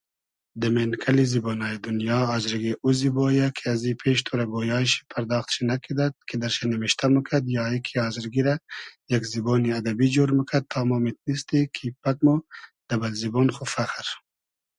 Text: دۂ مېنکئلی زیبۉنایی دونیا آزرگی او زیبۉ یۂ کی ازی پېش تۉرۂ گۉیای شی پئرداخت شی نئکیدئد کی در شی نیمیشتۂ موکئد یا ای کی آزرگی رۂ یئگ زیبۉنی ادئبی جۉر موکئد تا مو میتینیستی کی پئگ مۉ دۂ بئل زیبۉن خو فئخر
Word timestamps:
دۂ 0.59 0.67
مېنکئلی 0.75 1.25
زیبۉنایی 1.33 1.81
دونیا 1.85 2.17
آزرگی 2.35 2.73
او 2.81 2.87
زیبۉ 2.99 3.17
یۂ 3.39 3.47
کی 3.55 3.63
ازی 3.73 3.93
پېش 4.01 4.17
تۉرۂ 4.25 4.45
گۉیای 4.53 4.85
شی 4.91 5.01
پئرداخت 5.11 5.49
شی 5.53 5.61
نئکیدئد 5.69 6.13
کی 6.27 6.35
در 6.41 6.51
شی 6.55 6.65
نیمیشتۂ 6.71 7.05
موکئد 7.13 7.43
یا 7.55 7.63
ای 7.71 7.79
کی 7.85 7.95
آزرگی 8.07 8.41
رۂ 8.47 8.55
یئگ 9.11 9.23
زیبۉنی 9.31 9.69
ادئبی 9.79 10.07
جۉر 10.13 10.29
موکئد 10.37 10.63
تا 10.71 10.79
مو 10.87 10.97
میتینیستی 11.03 11.59
کی 11.75 11.85
پئگ 12.01 12.17
مۉ 12.25 12.39
دۂ 12.87 12.93
بئل 13.01 13.13
زیبۉن 13.21 13.47
خو 13.55 13.63
فئخر 13.73 14.07